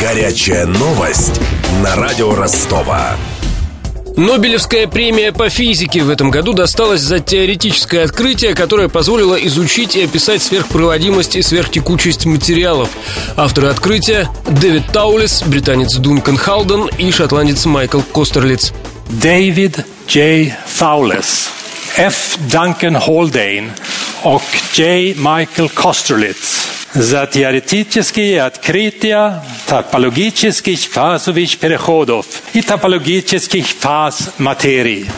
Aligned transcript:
Горячая 0.00 0.64
новость 0.66 1.40
на 1.82 1.96
радио 1.96 2.32
Ростова. 2.32 3.16
Нобелевская 4.16 4.86
премия 4.86 5.32
по 5.32 5.48
физике 5.48 6.02
в 6.02 6.10
этом 6.10 6.30
году 6.30 6.52
досталась 6.52 7.00
за 7.00 7.18
теоретическое 7.18 8.04
открытие, 8.04 8.54
которое 8.54 8.88
позволило 8.88 9.34
изучить 9.34 9.96
и 9.96 10.04
описать 10.04 10.40
сверхпроводимость 10.40 11.34
и 11.34 11.42
сверхтекучесть 11.42 12.26
материалов. 12.26 12.90
Авторы 13.36 13.68
открытия– 13.68 14.28
Дэвид 14.48 14.86
Таулис, 14.92 15.42
британец 15.42 15.96
Дункан 15.96 16.36
Халден 16.36 16.88
и 16.96 17.10
шотландец 17.10 17.66
Майкл 17.66 18.00
Костерлиц. 18.00 18.72
Дэвид 19.08 19.84
Джей 20.06 20.54
Таулис, 20.78 21.48
F. 21.96 22.38
Duncan 22.48 23.04
Haldane 23.04 23.70
och 24.22 24.42
J. 24.74 25.14
Michael 25.14 25.72
Kosterlitz 25.74 26.68
за 26.94 27.26
теоретические 27.26 28.42
открытия 28.42 29.42
топологических 29.67 30.79
фазовых 30.79 31.57
переходов 31.57 32.25
и 32.53 32.61
топологических 32.61 33.65
фаз 33.65 34.33
материи. 34.37 35.09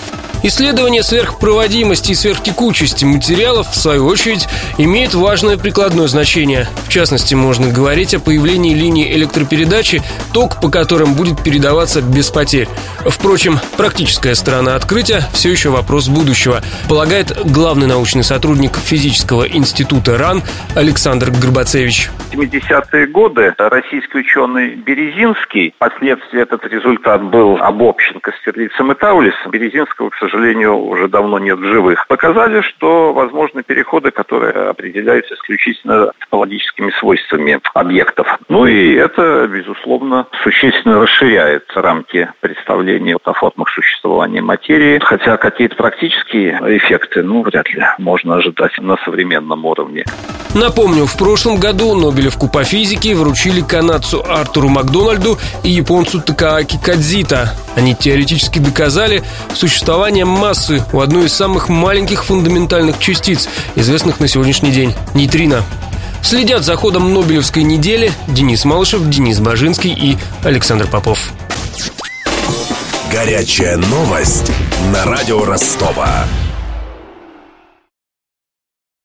Исследование 0.42 1.02
сверхпроводимости 1.02 2.12
и 2.12 2.14
сверхтекучести 2.14 3.04
материалов, 3.04 3.68
в 3.68 3.76
свою 3.76 4.06
очередь, 4.06 4.48
имеет 4.78 5.12
важное 5.12 5.58
прикладное 5.58 6.08
значение. 6.08 6.66
В 6.86 6.88
частности, 6.88 7.34
можно 7.34 7.70
говорить 7.70 8.14
о 8.14 8.20
появлении 8.20 8.74
линий 8.74 9.12
электропередачи, 9.12 10.00
ток 10.32 10.58
по 10.62 10.70
которым 10.70 11.12
будет 11.12 11.42
передаваться 11.42 12.00
без 12.00 12.30
потерь. 12.30 12.68
Впрочем, 13.00 13.58
практическая 13.76 14.34
сторона 14.34 14.76
открытия 14.76 15.24
все 15.34 15.50
еще 15.50 15.68
вопрос 15.68 16.08
будущего, 16.08 16.62
полагает 16.88 17.36
главный 17.44 17.86
научный 17.86 18.24
сотрудник 18.24 18.76
физического 18.76 19.46
института 19.46 20.16
РАН 20.16 20.42
Александр 20.74 21.30
Горбацевич. 21.30 22.10
70-е 22.32 23.06
годы 23.08 23.54
российский 23.58 24.18
ученый 24.18 24.74
Березинский, 24.76 25.74
впоследствии 25.76 26.40
этот 26.40 26.64
результат 26.64 27.22
был 27.24 27.58
обобщен 27.60 28.20
Костерлицем 28.20 28.92
и 28.92 28.94
Таулисом, 28.94 29.50
Березинского, 29.50 30.10
к 30.10 30.14
сожалению, 30.14 30.29
сожалению, 30.30 30.76
уже 30.76 31.08
давно 31.08 31.38
нет 31.38 31.58
в 31.58 31.64
живых, 31.64 32.06
показали, 32.06 32.60
что 32.62 33.12
возможны 33.12 33.62
переходы, 33.62 34.10
которые 34.10 34.52
определяются 34.70 35.34
исключительно 35.34 36.12
топологическими 36.20 36.90
свойствами 36.98 37.60
объектов. 37.74 38.38
Ну 38.48 38.66
и 38.66 38.94
это, 38.94 39.46
безусловно, 39.46 40.26
существенно 40.42 41.00
расширяет 41.00 41.64
рамки 41.74 42.28
представления 42.40 43.16
о 43.24 43.32
формах 43.32 43.70
существования 43.70 44.40
материи, 44.40 44.98
хотя 45.02 45.36
какие-то 45.36 45.76
практические 45.76 46.58
эффекты, 46.76 47.22
ну, 47.22 47.42
вряд 47.42 47.68
ли 47.70 47.82
можно 47.98 48.36
ожидать 48.36 48.76
на 48.78 48.96
современном 48.98 49.64
уровне. 49.64 50.04
Напомню, 50.54 51.06
в 51.06 51.16
прошлом 51.16 51.58
году 51.58 51.94
Нобелевку 51.94 52.48
по 52.48 52.64
физике 52.64 53.14
вручили 53.14 53.60
канадцу 53.60 54.24
Артуру 54.28 54.68
Макдональду 54.68 55.38
и 55.62 55.70
японцу 55.70 56.20
Такааки 56.20 56.76
Кадзита. 56.82 57.54
Они 57.76 57.94
теоретически 57.94 58.58
доказали 58.58 59.22
существование 59.54 60.24
массы 60.24 60.84
у 60.92 61.00
одной 61.00 61.26
из 61.26 61.32
самых 61.32 61.68
маленьких 61.68 62.24
фундаментальных 62.24 62.98
частиц, 62.98 63.48
известных 63.76 64.18
на 64.18 64.26
сегодняшний 64.26 64.72
день– 64.72 64.94
нейтрино. 65.14 65.62
Следят 66.22 66.64
за 66.64 66.76
ходом 66.76 67.14
Нобелевской 67.14 67.62
недели 67.62 68.12
Денис 68.26 68.64
Малышев, 68.64 69.08
Денис 69.08 69.38
Бажинский 69.38 69.92
и 69.92 70.18
Александр 70.42 70.86
Попов. 70.86 71.32
Горячая 73.10 73.76
новость 73.76 74.50
на 74.92 75.04
радио 75.04 75.44
Ростова. 75.44 76.26